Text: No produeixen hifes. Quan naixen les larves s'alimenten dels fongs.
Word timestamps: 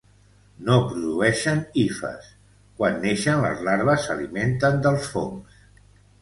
No 0.67 0.77
produeixen 0.85 1.59
hifes. 1.81 2.31
Quan 2.79 2.97
naixen 3.03 3.45
les 3.45 3.61
larves 3.69 4.07
s'alimenten 4.09 4.81
dels 4.89 5.13
fongs. 5.13 5.63